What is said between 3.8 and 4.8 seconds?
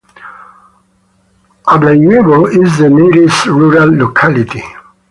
locality.